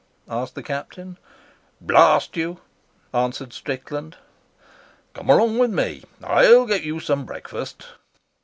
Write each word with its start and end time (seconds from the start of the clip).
asked 0.27 0.55
the 0.55 0.63
Captain. 0.63 1.19
"Blast 1.79 2.35
you," 2.35 2.59
answered 3.13 3.53
Strickland. 3.53 4.17
"Come 5.13 5.29
along 5.29 5.59
with 5.59 5.69
me. 5.69 6.01
I'll 6.23 6.65
get 6.65 6.81
you 6.81 6.99
some 6.99 7.23
breakfast." 7.23 7.85